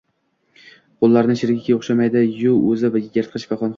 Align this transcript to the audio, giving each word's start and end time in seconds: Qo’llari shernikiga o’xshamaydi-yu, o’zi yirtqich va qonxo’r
Qo’llari 1.05 1.35
shernikiga 1.41 1.77
o’xshamaydi-yu, 1.81 2.55
o’zi 2.71 2.93
yirtqich 2.97 3.47
va 3.53 3.61
qonxo’r 3.61 3.69